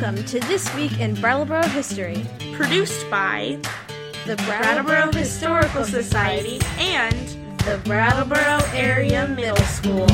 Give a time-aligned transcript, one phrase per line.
[0.00, 3.58] Welcome to This Week in Brattleboro History, produced by
[4.24, 7.14] the Brattleboro Historical Society and
[7.66, 10.06] the Brattleboro Area Middle School.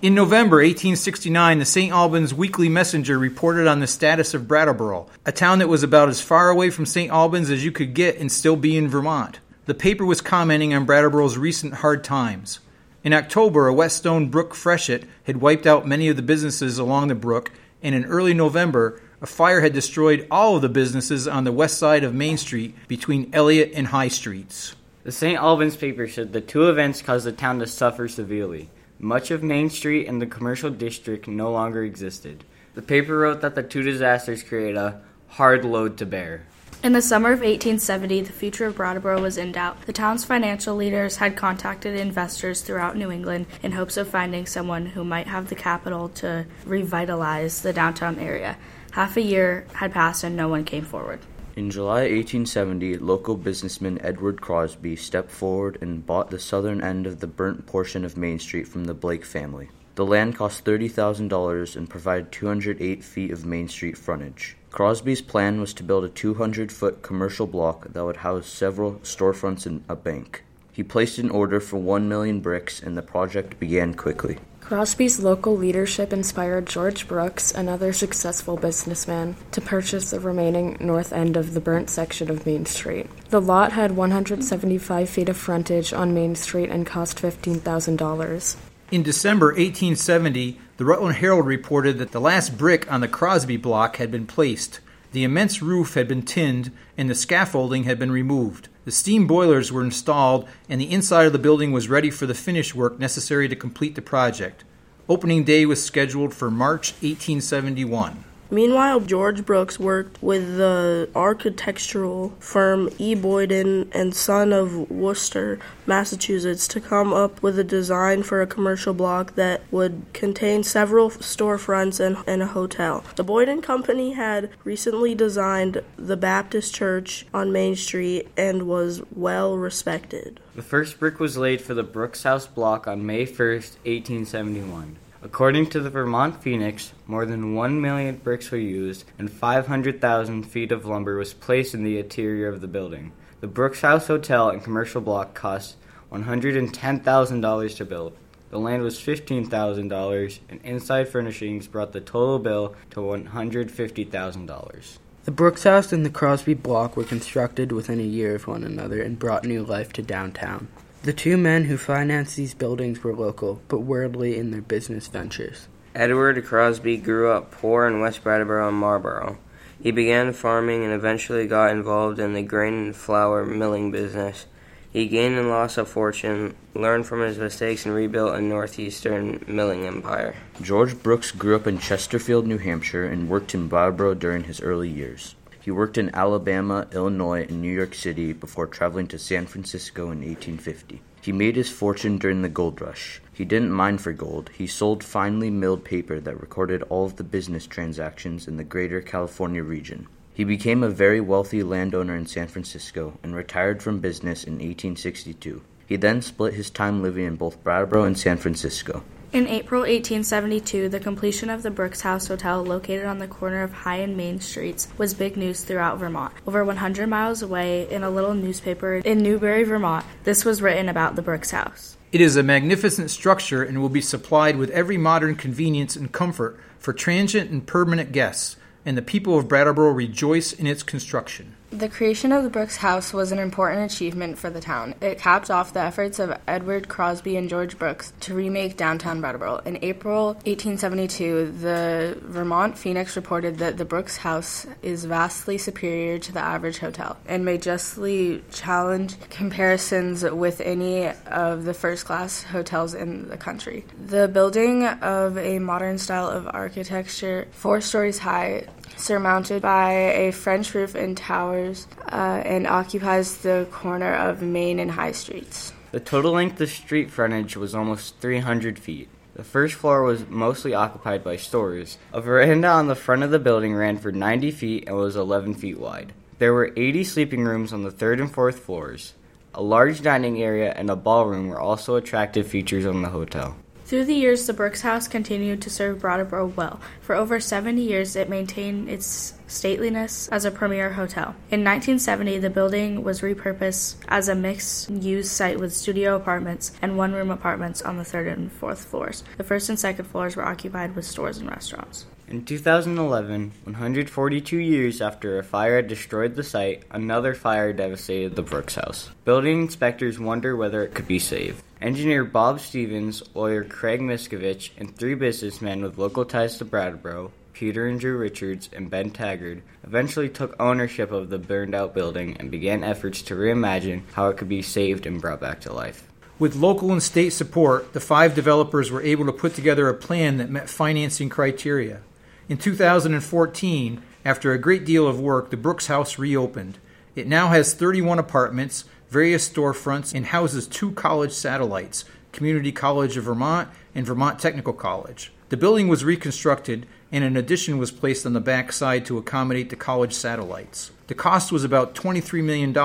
[0.00, 1.92] In November 1869, the St.
[1.92, 6.20] Albans Weekly Messenger reported on the status of Brattleboro, a town that was about as
[6.20, 7.10] far away from St.
[7.10, 9.40] Albans as you could get and still be in Vermont.
[9.66, 12.60] The paper was commenting on Brattleboro's recent hard times.
[13.02, 17.16] In October, a Whetstone Brook freshet had wiped out many of the businesses along the
[17.16, 17.50] brook,
[17.82, 21.78] and in early November, a fire had destroyed all of the businesses on the west
[21.78, 24.74] side of Main Street between Elliot and High Streets.
[25.02, 25.38] The St.
[25.38, 28.70] Albans paper said the two events caused the town to suffer severely.
[28.98, 32.44] Much of Main Street and the commercial district no longer existed.
[32.74, 36.46] The paper wrote that the two disasters created a hard load to bear.
[36.82, 39.82] In the summer of 1870, the future of Brattleboro was in doubt.
[39.82, 44.86] The town's financial leaders had contacted investors throughout New England in hopes of finding someone
[44.86, 48.56] who might have the capital to revitalize the downtown area.
[48.92, 51.20] Half a year had passed and no one came forward.
[51.54, 57.20] In July 1870, local businessman Edward Crosby stepped forward and bought the southern end of
[57.20, 59.68] the burnt portion of Main Street from the Blake family.
[60.00, 64.56] The land cost $30,000 and provided 208 feet of Main Street frontage.
[64.70, 69.66] Crosby's plan was to build a 200 foot commercial block that would house several storefronts
[69.66, 70.42] and a bank.
[70.72, 74.38] He placed an order for 1 million bricks and the project began quickly.
[74.62, 81.36] Crosby's local leadership inspired George Brooks, another successful businessman, to purchase the remaining north end
[81.36, 83.06] of the burnt section of Main Street.
[83.28, 88.56] The lot had 175 feet of frontage on Main Street and cost $15,000.
[88.90, 93.98] In December 1870, the Rutland Herald reported that the last brick on the Crosby block
[93.98, 94.80] had been placed.
[95.12, 98.68] The immense roof had been tinned and the scaffolding had been removed.
[98.84, 102.34] The steam boilers were installed and the inside of the building was ready for the
[102.34, 104.64] finish work necessary to complete the project.
[105.08, 108.24] Opening day was scheduled for March 1871.
[108.52, 113.14] Meanwhile, George Brooks worked with the architectural firm E.
[113.14, 118.92] Boyden and Son of Worcester, Massachusetts, to come up with a design for a commercial
[118.92, 123.04] block that would contain several storefronts and, and a hotel.
[123.14, 129.56] The Boyden Company had recently designed the Baptist Church on Main Street and was well
[129.56, 130.40] respected.
[130.56, 134.96] The first brick was laid for the Brooks House block on May 1st, 1871.
[135.22, 140.72] According to the Vermont Phoenix, more than 1 million bricks were used and 500,000 feet
[140.72, 143.12] of lumber was placed in the interior of the building.
[143.40, 145.76] The Brooks House Hotel and commercial block cost
[146.10, 148.16] $110,000 to build.
[148.48, 154.98] The land was $15,000 and inside furnishings brought the total bill to $150,000.
[155.24, 159.02] The Brooks House and the Crosby block were constructed within a year of one another
[159.02, 160.68] and brought new life to downtown.
[161.02, 165.66] The two men who financed these buildings were local, but worldly in their business ventures.
[165.94, 169.38] Edward Crosby grew up poor in West Brattleboro and Marlboro.
[169.82, 174.44] He began farming and eventually got involved in the grain and flour milling business.
[174.92, 179.86] He gained and lost a fortune, learned from his mistakes, and rebuilt a northeastern milling
[179.86, 180.34] empire.
[180.60, 184.90] George Brooks grew up in Chesterfield, New Hampshire, and worked in Brattleboro during his early
[184.90, 185.34] years.
[185.60, 190.20] He worked in Alabama, Illinois, and New York City before traveling to San Francisco in
[190.20, 191.02] 1850.
[191.20, 193.20] He made his fortune during the gold rush.
[193.34, 194.50] He didn't mine for gold.
[194.56, 199.02] He sold finely milled paper that recorded all of the business transactions in the greater
[199.02, 200.08] California region.
[200.32, 205.60] He became a very wealthy landowner in San Francisco and retired from business in 1862.
[205.86, 209.02] He then split his time living in both Brattleboro and San Francisco.
[209.32, 213.72] In April 1872, the completion of the Brooks House Hotel, located on the corner of
[213.72, 216.34] High and Main Streets, was big news throughout Vermont.
[216.48, 221.14] Over 100 miles away, in a little newspaper in Newbury, Vermont, this was written about
[221.14, 221.96] the Brooks House.
[222.10, 226.58] It is a magnificent structure and will be supplied with every modern convenience and comfort
[226.80, 231.54] for transient and permanent guests, and the people of Brattleboro rejoice in its construction.
[231.70, 234.96] The creation of the Brooks House was an important achievement for the town.
[235.00, 239.58] It capped off the efforts of Edward Crosby and George Brooks to remake downtown Brattleboro.
[239.58, 246.32] In April 1872, the Vermont Phoenix reported that the Brooks House is vastly superior to
[246.32, 252.94] the average hotel and may justly challenge comparisons with any of the first class hotels
[252.94, 253.84] in the country.
[254.06, 258.66] The building of a modern style of architecture, four stories high,
[258.96, 264.90] surmounted by a French roof and towers, uh, and occupies the corner of Main and
[264.90, 265.72] High Streets.
[265.92, 269.08] The total length of street frontage was almost 300 feet.
[269.34, 271.98] The first floor was mostly occupied by stores.
[272.12, 275.54] A veranda on the front of the building ran for 90 feet and was 11
[275.54, 276.12] feet wide.
[276.38, 279.14] There were 80 sleeping rooms on the third and fourth floors.
[279.52, 283.56] A large dining area and a ballroom were also attractive features on the hotel.
[283.90, 286.78] Through the years, the Brooks House continued to serve Brattleboro well.
[287.00, 291.34] For over 70 years, it maintained its stateliness as a premier hotel.
[291.50, 296.96] In 1970, the building was repurposed as a mixed use site with studio apartments and
[296.96, 299.24] one room apartments on the third and fourth floors.
[299.38, 302.06] The first and second floors were occupied with stores and restaurants.
[302.28, 308.42] In 2011, 142 years after a fire had destroyed the site, another fire devastated the
[308.42, 309.10] Brooks House.
[309.24, 311.64] Building inspectors wonder whether it could be saved.
[311.80, 317.86] Engineer Bob Stevens, lawyer Craig Miskovich, and three businessmen with local ties to Brattleboro, Peter
[317.86, 322.50] and Drew Richards, and Ben Taggart, eventually took ownership of the burned out building and
[322.50, 326.06] began efforts to reimagine how it could be saved and brought back to life.
[326.38, 330.36] With local and state support, the five developers were able to put together a plan
[330.36, 332.02] that met financing criteria.
[332.50, 336.76] In 2014, after a great deal of work, the Brooks House reopened.
[337.16, 343.24] It now has 31 apartments, various storefronts, and houses two college satellites Community College of
[343.24, 345.32] Vermont and Vermont Technical College.
[345.48, 349.68] The building was reconstructed, and an addition was placed on the back side to accommodate
[349.68, 350.92] the college satellites.
[351.08, 352.76] The cost was about $23 million,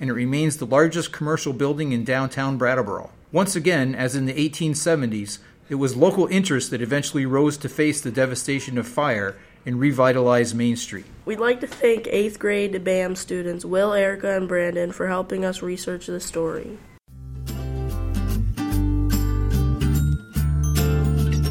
[0.00, 3.10] and it remains the largest commercial building in downtown Brattleboro.
[3.32, 8.00] Once again, as in the 1870s, it was local interest that eventually rose to face
[8.00, 9.36] the devastation of fire
[9.66, 11.06] and revitalize Main Street.
[11.24, 15.62] We'd like to thank 8th grade BAM students Will, Erica, and Brandon for helping us
[15.62, 16.78] research this story.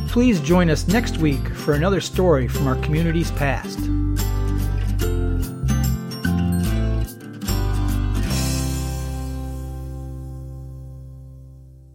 [0.10, 3.80] Please join us next week for another story from our community's past.